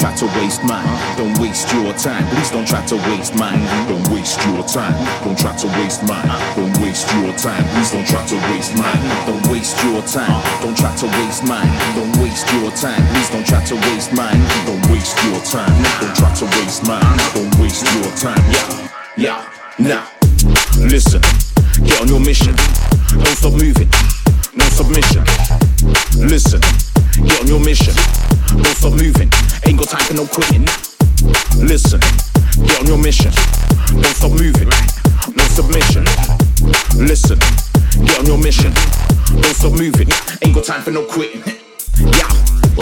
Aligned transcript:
try 0.00 0.14
to 0.16 0.26
waste 0.40 0.64
mine. 0.64 0.88
Don't 1.18 1.36
waste 1.38 1.70
your 1.74 1.92
time. 1.92 2.24
Please 2.32 2.50
don't 2.50 2.66
try 2.66 2.80
to 2.86 2.96
waste 3.12 3.34
mine. 3.36 3.60
Don't 3.86 4.08
waste 4.08 4.40
your 4.48 4.64
time. 4.64 4.96
Don't 5.22 5.38
try 5.38 5.54
to 5.54 5.66
waste 5.76 6.02
mine. 6.08 6.26
Don't 6.56 6.72
waste 6.80 7.06
your 7.12 7.32
time. 7.36 7.62
Please 7.76 7.92
don't 7.92 8.06
try 8.08 8.24
to 8.24 8.36
waste 8.48 8.74
mine. 8.80 9.02
Don't 9.28 9.46
waste 9.52 9.76
your 9.84 10.00
time. 10.08 10.40
Don't 10.62 10.76
try 10.76 10.96
to 10.96 11.06
waste 11.20 11.44
mine. 11.44 11.68
Don't 11.94 12.16
waste 12.16 12.48
your 12.56 12.70
time. 12.72 13.02
Please 13.12 13.28
don't 13.28 13.46
try 13.46 13.62
to 13.62 13.74
waste 13.92 14.12
mine. 14.16 14.40
Don't 14.64 14.84
waste 14.88 15.20
your 15.22 15.40
time. 15.44 15.68
Don't 16.00 16.16
try 16.16 16.32
to 16.32 16.46
waste 16.56 16.82
mine. 16.88 17.18
Don't 17.36 17.54
waste 17.60 17.84
your 17.84 18.10
time. 18.16 18.40
Yeah, 18.48 19.36
yeah, 19.36 19.44
now. 19.78 20.08
Listen, 20.80 21.20
get 21.84 22.00
on 22.00 22.08
your 22.08 22.20
mission. 22.20 22.56
Don't 23.12 23.36
stop 23.36 23.52
moving. 23.52 23.88
No 24.56 24.64
submission. 24.72 25.24
Listen, 26.16 26.60
get 27.20 27.40
on 27.42 27.46
your 27.46 27.60
mission. 27.60 27.94
Don't 28.48 28.76
stop 28.80 28.92
moving. 28.92 29.30
Time 29.90 30.04
for 30.06 30.14
no 30.14 30.24
quitting. 30.24 30.64
Listen, 31.58 31.98
get 32.64 32.78
on 32.80 32.86
your 32.86 32.96
mission. 32.96 33.32
Don't 33.90 34.06
stop 34.14 34.30
moving. 34.30 34.68
No 35.34 35.42
submission. 35.46 36.04
Listen, 36.94 37.40
get 38.06 38.20
on 38.20 38.26
your 38.26 38.38
mission. 38.38 38.72
Don't 39.42 39.52
stop 39.52 39.72
moving. 39.72 40.06
Ain't 40.42 40.54
got 40.54 40.62
time 40.62 40.82
for 40.82 40.92
no 40.92 41.04
quitting. 41.06 41.59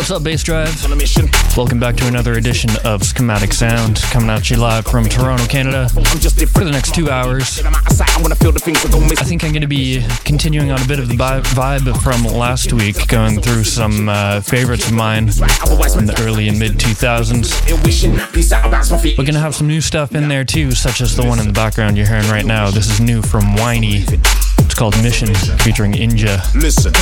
What's 0.09 0.21
up, 0.21 0.25
Bass 0.25 0.43
Drive? 0.43 1.55
Welcome 1.55 1.79
back 1.79 1.95
to 1.97 2.07
another 2.07 2.33
edition 2.39 2.71
of 2.83 3.05
Schematic 3.05 3.53
Sound, 3.53 3.97
coming 4.05 4.31
at 4.31 4.49
you 4.49 4.57
live 4.57 4.87
from 4.87 5.05
Toronto, 5.05 5.45
Canada, 5.45 5.87
for 5.91 6.65
the 6.65 6.71
next 6.73 6.95
two 6.95 7.11
hours. 7.11 7.61
I 7.63 9.25
think 9.25 9.45
I'm 9.45 9.53
going 9.53 9.61
to 9.61 9.69
be 9.69 10.03
continuing 10.25 10.71
on 10.71 10.81
a 10.81 10.87
bit 10.87 10.99
of 10.99 11.09
the 11.09 11.15
vibe 11.15 12.03
from 12.03 12.25
last 12.25 12.73
week, 12.73 13.07
going 13.09 13.43
through 13.43 13.65
some 13.65 14.09
uh, 14.09 14.41
favorites 14.41 14.87
of 14.87 14.95
mine 14.95 15.31
from 15.31 16.07
the 16.07 16.17
early 16.23 16.49
and 16.49 16.59
mid 16.59 16.79
2000s. 16.79 17.69
Ill 17.69 17.77
wishing. 17.83 18.17
Peace 18.33 18.51
out. 18.51 18.71
Bounce 18.71 18.91
my 18.91 18.97
feet. 18.97 19.19
We're 19.19 19.25
going 19.25 19.35
to 19.35 19.41
have 19.41 19.55
some 19.55 19.67
new 19.67 19.83
stuff 19.83 20.15
in 20.15 20.29
there 20.29 20.45
too, 20.45 20.73
such 20.73 21.03
as 21.03 21.17
the 21.17 21.27
one 21.27 21.39
in 21.39 21.47
the 21.47 21.53
background 21.53 21.99
you're 21.99 22.07
hearing 22.09 22.31
right 22.31 22.47
now. 22.47 22.71
This 22.71 22.89
is 22.89 22.99
new 22.99 23.21
from 23.21 23.57
Whiney. 23.57 24.05
It's 24.09 24.75
called 24.75 24.97
Mission, 25.03 25.35
featuring 25.35 25.93
Inja. 25.93 26.41
Listen, 26.55 26.95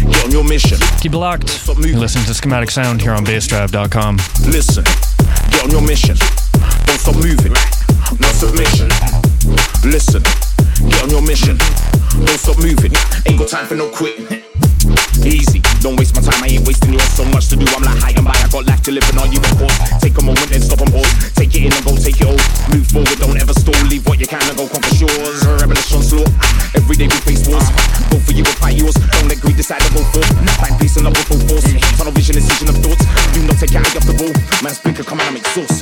get 0.00 0.24
on 0.24 0.30
your 0.30 0.44
mission. 0.44 0.78
Keep 1.00 1.14
it 1.14 1.18
locked. 1.18 1.66
You're 1.66 1.98
listening 1.98 2.24
to 2.26 2.34
Schematic 2.34 2.70
Sound 2.70 3.00
here 3.00 3.12
on 3.12 3.24
BassDrive.com. 3.24 4.16
Listen, 4.46 4.84
get 5.50 5.64
on 5.64 5.70
your 5.70 5.82
mission. 5.82 6.16
Don't 6.86 6.98
stop 6.98 7.16
moving. 7.16 7.52
No 8.18 8.28
submission. 8.32 8.88
Listen, 9.84 10.22
get 10.88 11.02
on 11.02 11.10
your 11.10 11.22
mission. 11.22 11.56
Don't 12.26 12.38
stop 12.38 12.58
moving. 12.58 12.92
Ain't 13.26 13.38
got 13.38 13.48
time 13.48 13.66
for 13.66 13.76
no 13.76 13.88
quitting. 13.90 14.26
Easy, 15.24 15.60
don't 15.80 15.96
waste 15.96 16.14
my 16.14 16.20
time. 16.20 16.44
I 16.44 16.48
ain't 16.52 16.66
wasting 16.68 16.92
yours. 16.92 17.08
So 17.16 17.24
much 17.24 17.48
to 17.48 17.56
do. 17.56 17.64
I'm 17.72 17.82
like 17.82 17.98
high 17.98 18.14
and 18.16 18.24
by. 18.24 18.36
I 18.36 18.48
got 18.52 18.68
life 18.68 18.82
to 18.84 18.92
live 18.92 19.04
and 19.08 19.18
all 19.18 19.26
you 19.26 19.40
course. 19.56 19.76
Take 20.00 20.16
a 20.20 20.22
moment 20.22 20.52
and 20.52 20.62
stop 20.62 20.80
and 20.80 20.92
pause. 20.92 21.08
Take 21.34 21.56
it 21.56 21.64
in 21.64 21.72
and 21.72 21.84
go 21.84 21.96
take 21.96 22.20
it 22.20 22.28
all. 22.28 22.40
Move 22.70 22.86
forward, 22.86 23.18
don't 23.18 23.36
ever 23.40 23.56
stall. 23.56 23.76
Leave 23.88 24.04
what 24.06 24.20
you 24.20 24.28
can 24.28 24.44
and 24.44 24.56
go 24.56 24.68
conquer 24.68 24.94
shores. 24.94 25.40
Revolution 25.60 26.02
slow. 26.04 26.28
Every 26.76 26.96
day 26.96 27.08
we 27.08 27.18
face 27.24 27.48
wars. 27.48 27.64
Go 28.12 28.20
for 28.20 28.32
you 28.36 28.44
or 28.44 28.56
fight 28.60 28.76
yours. 28.76 28.94
Don't 28.94 29.28
let 29.28 29.40
greed 29.40 29.56
decide 29.56 29.80
to 29.80 29.90
go 29.96 30.04
for. 30.12 30.22
Find 30.60 30.76
peace 30.78 30.96
and 31.00 31.08
love 31.08 31.16
with 31.16 31.48
force. 31.48 31.66
Tunnel 31.96 32.12
vision, 32.12 32.36
decision 32.36 32.68
of 32.68 32.76
thoughts. 32.84 33.04
Do 33.32 33.40
not 33.48 33.56
take 33.56 33.72
your 33.72 33.82
eye 33.82 33.96
off 33.96 34.06
the 34.06 34.14
ball. 34.14 34.34
Man, 34.62 34.74
speaker, 34.76 35.02
come 35.02 35.20
on 35.20 35.32
and 35.32 35.34
make 35.40 35.48
sauce. 35.56 35.80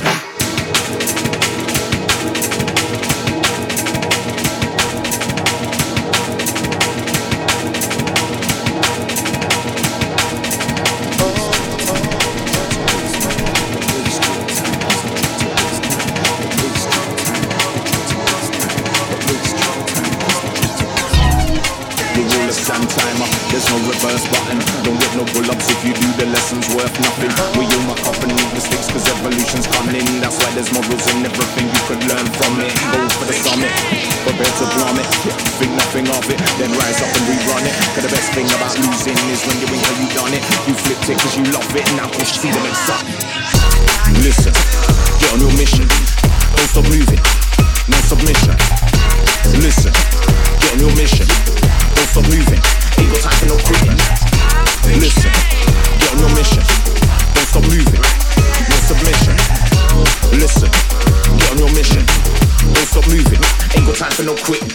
Timer, 22.69 23.25
there's 23.49 23.65
no 23.73 23.81
reverse 23.81 24.29
button. 24.29 24.61
Don't 24.85 24.93
get 25.01 25.09
no 25.17 25.25
pull-ups 25.33 25.65
if 25.73 25.81
you 25.81 25.89
do 25.89 26.05
the 26.21 26.29
lessons 26.29 26.69
worth 26.77 26.93
nothing. 27.01 27.33
We 27.57 27.65
all 27.65 27.85
muck 27.89 27.97
up 28.05 28.13
and 28.21 28.29
make 28.29 28.53
mistakes 28.53 28.93
cause 28.93 29.09
evolution's 29.09 29.65
coming. 29.73 30.05
That's 30.21 30.37
why 30.37 30.53
there's 30.53 30.69
models 30.69 31.01
and 31.09 31.25
everything 31.25 31.65
you 31.65 31.81
could 31.89 31.97
learn 32.05 32.29
from 32.37 32.61
it. 32.61 32.69
Go 32.93 33.01
for 33.17 33.25
the 33.25 33.33
summit, 33.33 33.73
prepare 34.21 34.53
to 34.53 34.65
plummet. 34.77 35.09
Think 35.57 35.73
nothing 35.81 36.13
of 36.13 36.21
it, 36.29 36.37
then 36.61 36.69
rise 36.77 37.01
up 37.01 37.09
and 37.09 37.25
rerun 37.25 37.65
it. 37.65 37.73
Cause 37.97 38.05
the 38.05 38.13
best 38.13 38.29
thing 38.37 38.45
about 38.53 38.77
losing 38.77 39.17
is 39.33 39.41
when 39.49 39.57
you 39.57 39.67
ain't 39.73 39.81
how 39.89 39.95
you 39.97 40.07
done 40.13 40.33
it. 40.37 40.43
You 40.69 40.77
flipped 40.77 41.09
it 41.09 41.17
cause 41.17 41.33
you 41.33 41.49
love 41.49 41.65
it, 41.73 41.89
now 41.97 42.05
push 42.05 42.37
see 42.37 42.53
the 42.53 42.61
next 42.61 42.85
up. 42.85 43.01
Listen, 44.21 44.53
get 45.17 45.33
on 45.33 45.41
your 45.41 45.53
mission. 45.57 45.89
Don't 46.53 46.69
stop 46.69 46.85
moving, 46.85 47.21
no 47.89 47.97
submission. 48.05 48.53
Listen, 49.57 49.89
get 50.61 50.69
on 50.77 50.79
your 50.85 50.93
mission. 50.93 51.58
Don't 52.11 52.23
stop 52.23 52.33
moving, 52.33 52.61
ain't 52.97 53.11
got 53.11 53.21
time 53.21 53.37
for 53.37 53.45
no 53.45 53.57
quitting. 53.57 53.93
Listen, 54.99 55.31
get 55.99 56.11
on 56.11 56.17
your 56.17 56.33
mission. 56.33 56.63
Don't 57.35 57.45
stop 57.45 57.61
moving, 57.69 58.01
no 58.67 58.75
submission. 58.89 59.37
Listen, 60.39 60.71
get 61.37 61.51
on 61.51 61.57
your 61.59 61.71
mission. 61.75 62.03
Don't 62.73 62.87
stop 62.87 63.05
moving, 63.09 63.39
ain't 63.77 63.85
got 63.85 63.95
time 63.95 64.11
for 64.11 64.23
no 64.23 64.33
quitting. 64.33 64.73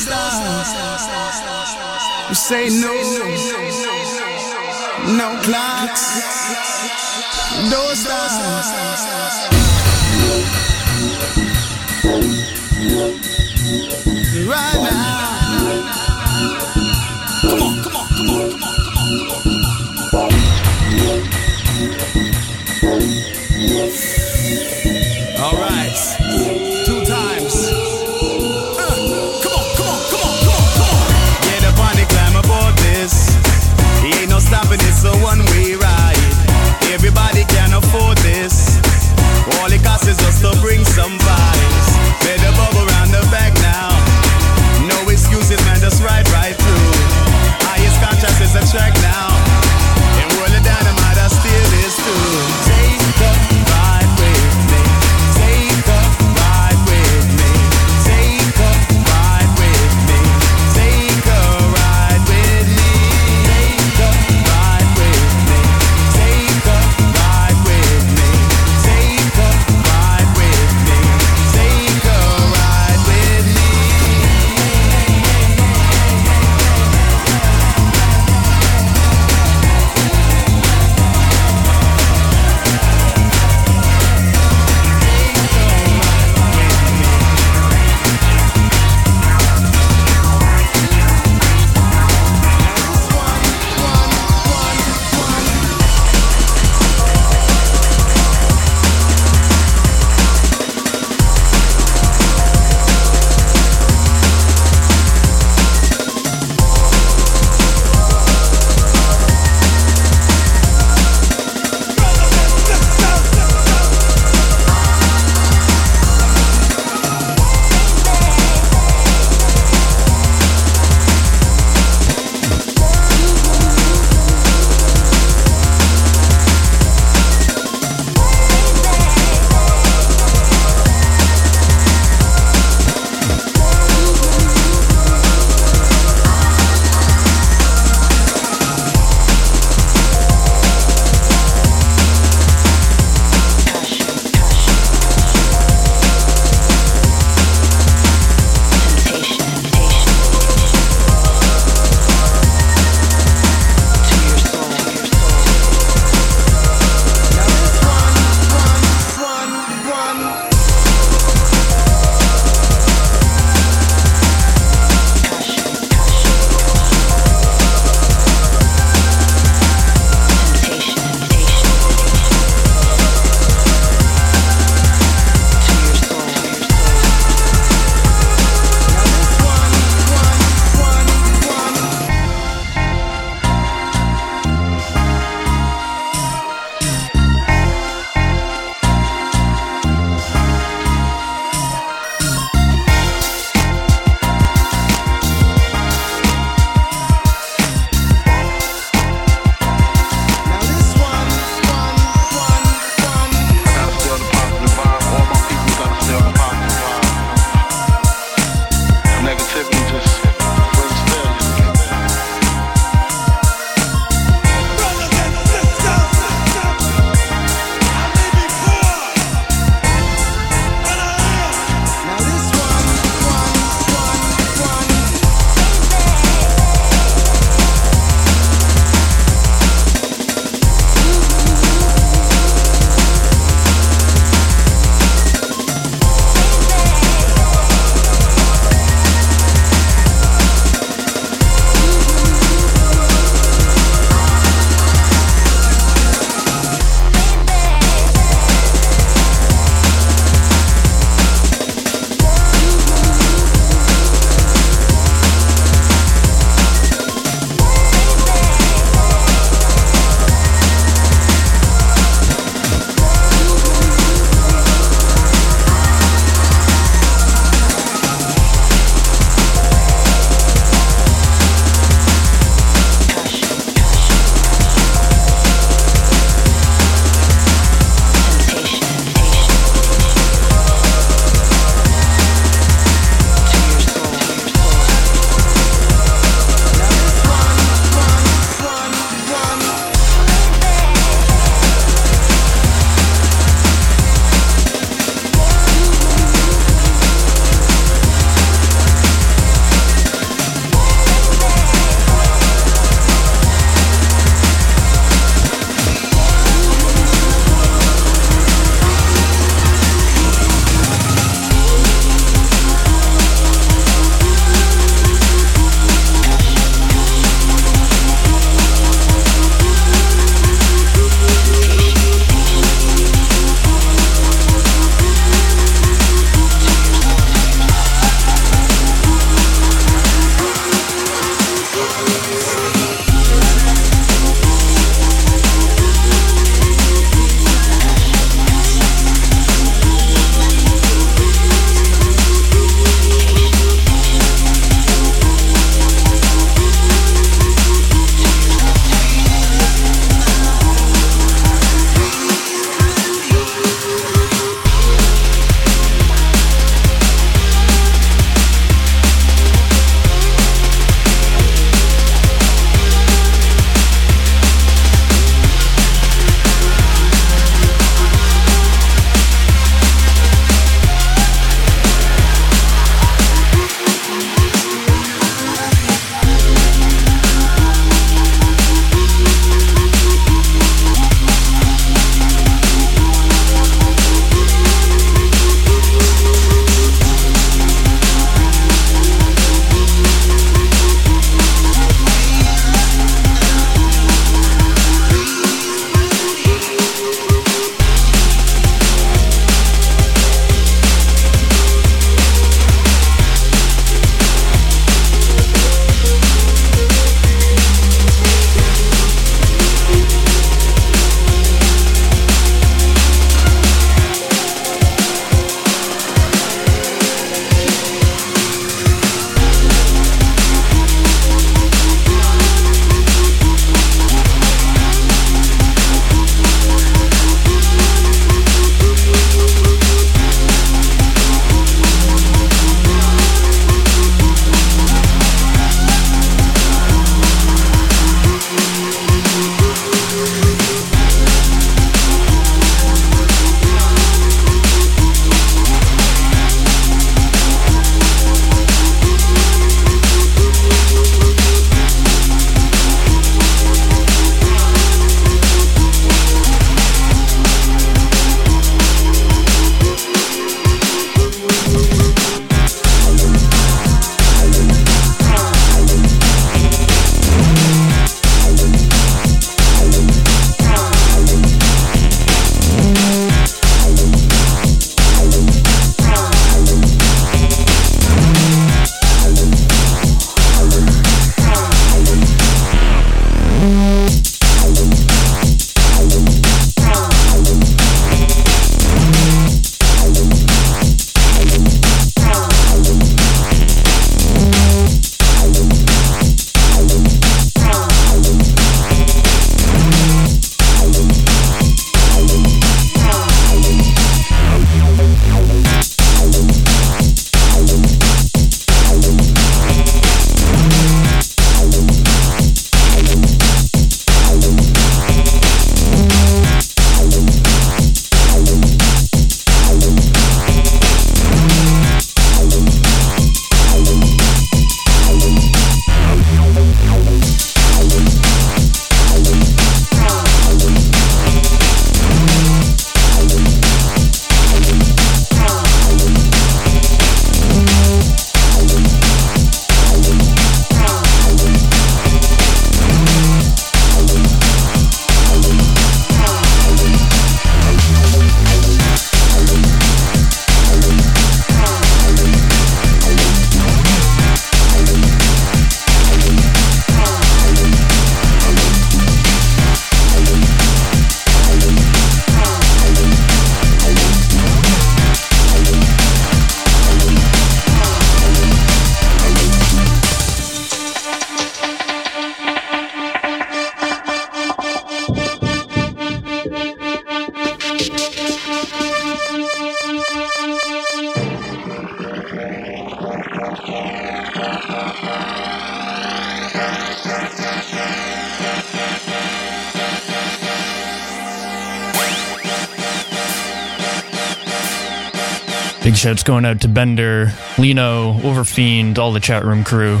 Shouts 596.02 596.24
going 596.24 596.44
out 596.44 596.62
to 596.62 596.66
Bender, 596.68 597.32
Lino, 597.58 598.14
Overfiend, 598.14 598.98
all 598.98 599.12
the 599.12 599.20
chat 599.20 599.44
room 599.44 599.62
crew, 599.62 600.00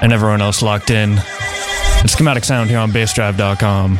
and 0.00 0.10
everyone 0.10 0.40
else 0.40 0.62
locked 0.62 0.88
in. 0.88 1.12
It's 1.12 2.14
Schematic 2.14 2.42
Sound 2.42 2.70
here 2.70 2.78
on 2.78 2.90
bassdrive.com. 2.90 3.98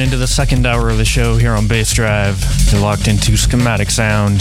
Into 0.00 0.16
the 0.16 0.26
second 0.26 0.66
hour 0.66 0.88
of 0.88 0.96
the 0.96 1.04
show 1.04 1.36
here 1.36 1.52
on 1.52 1.68
Bass 1.68 1.92
Drive. 1.92 2.42
You're 2.72 2.80
locked 2.80 3.06
into 3.06 3.36
Schematic 3.36 3.90
Sound. 3.90 4.40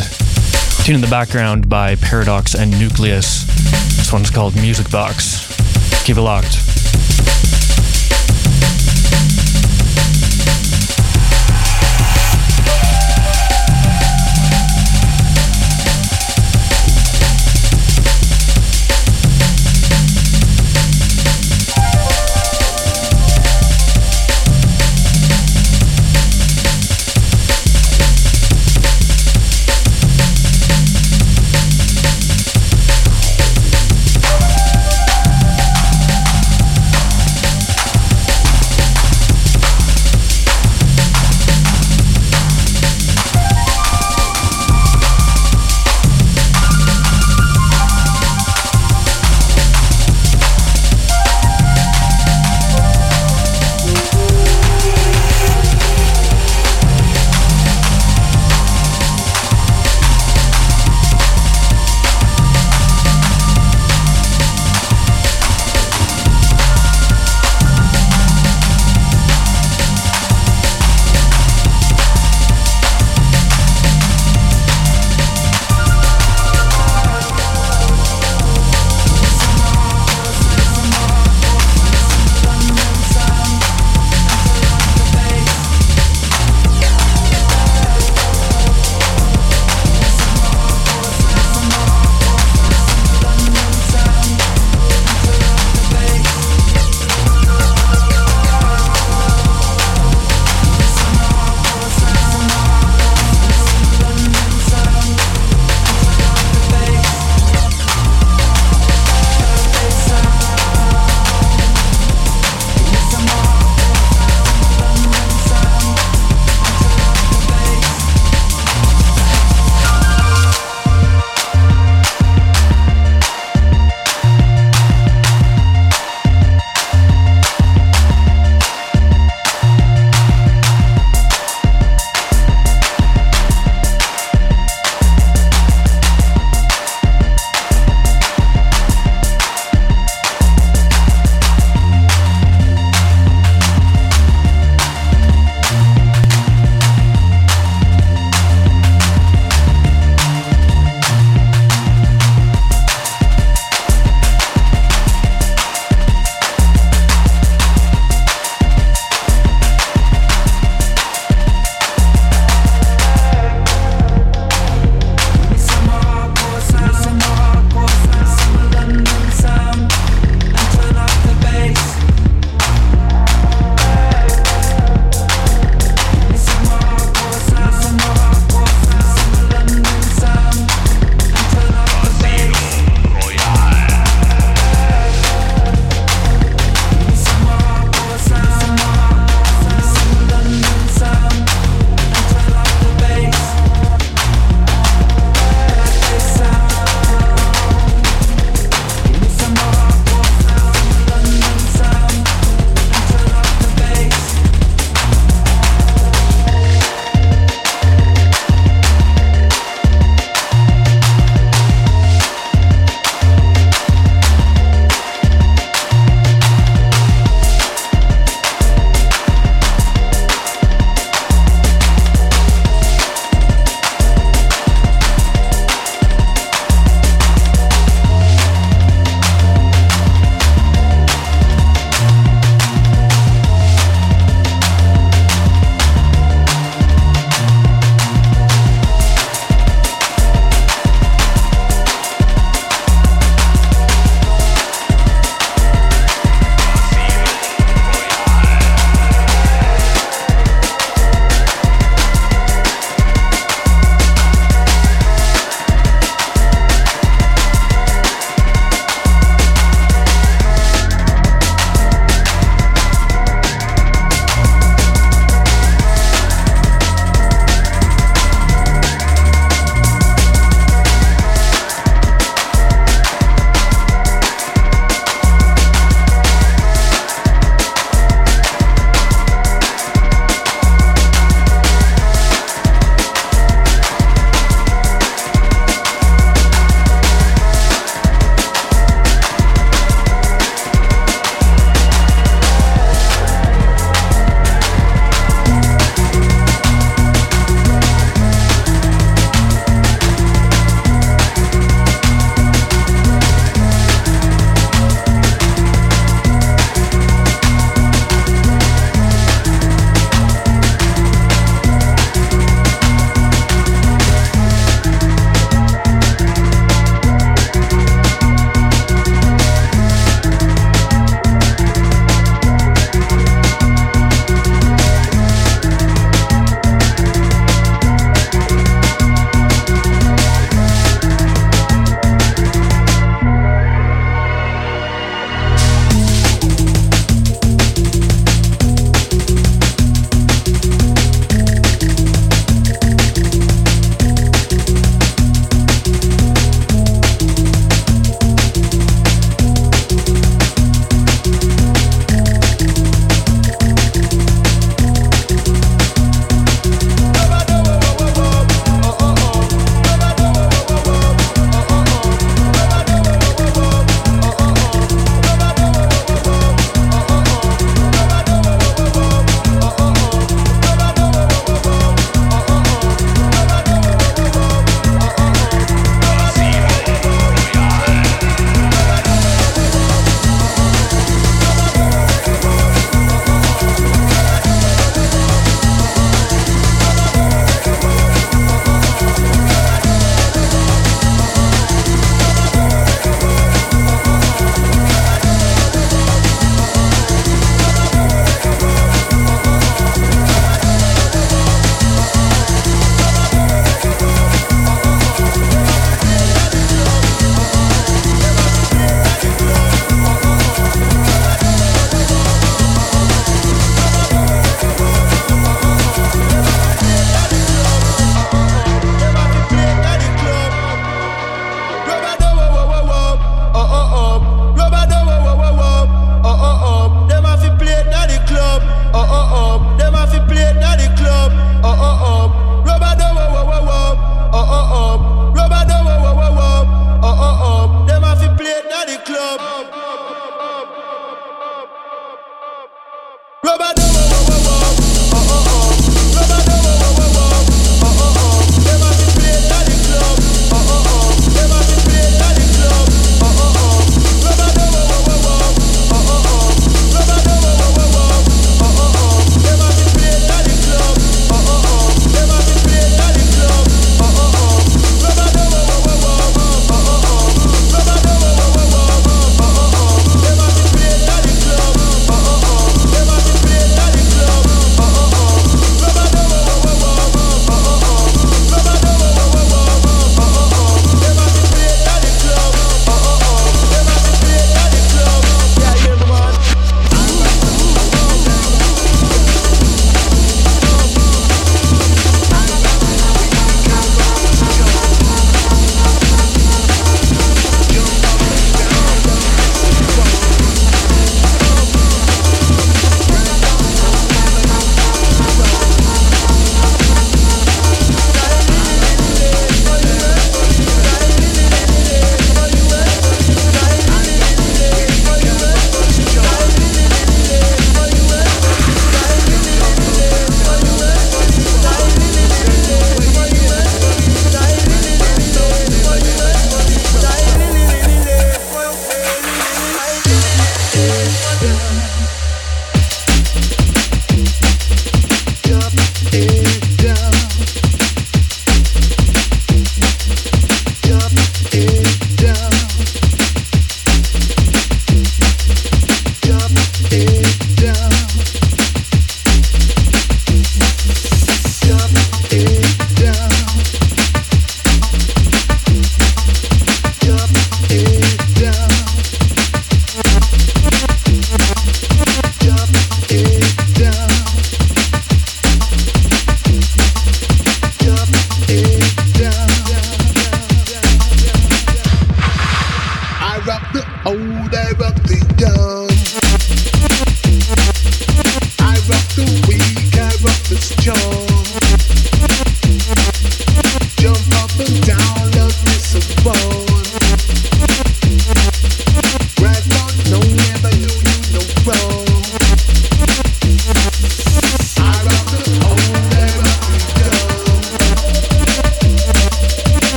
Tune 0.86 0.95
in 0.95 1.01
the 1.01 1.07
background 1.10 1.68
by 1.68 1.95
Paradox 1.95 2.55
and 2.55 2.72
Nucleus. 2.80 3.43
This 3.97 4.14
one's 4.14 4.30
called 4.30 4.55
Music 4.55 4.89
Box. 4.89 5.45
Keep 6.05 6.16
it 6.16 6.22
locked. 6.22 6.68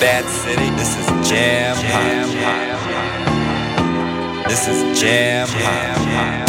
Bad 0.00 0.24
city. 0.30 0.70
This 0.76 0.96
is 0.96 1.06
Jam 1.28 1.76
High. 1.76 2.24
This 4.48 4.66
is 4.66 4.98
Jam 4.98 5.46
High. 5.48 5.94
This 5.94 6.39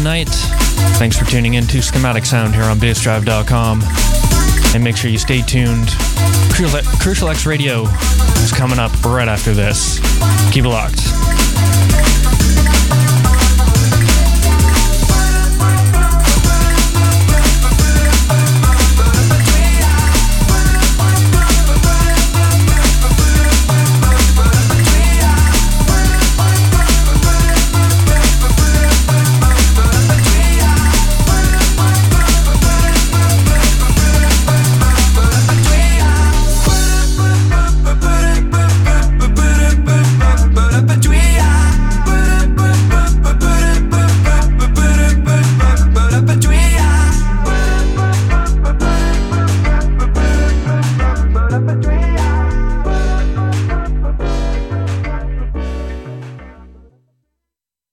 tonight. 0.00 0.30
Thanks 0.96 1.18
for 1.18 1.26
tuning 1.26 1.54
in 1.54 1.66
to 1.66 1.82
Schematic 1.82 2.24
Sound 2.24 2.54
here 2.54 2.64
on 2.64 2.78
bassdrive.com. 2.78 3.82
And 4.74 4.82
make 4.82 4.96
sure 4.96 5.10
you 5.10 5.18
stay 5.18 5.42
tuned. 5.42 5.90
Crucial, 6.54 7.28
X 7.28 7.44
Radio 7.44 7.82
is 7.82 8.50
coming 8.50 8.78
up 8.78 8.92
right 9.04 9.28
after 9.28 9.52
this. 9.52 9.98
Keep 10.52 10.64
it 10.64 10.68
locked. 10.68 11.09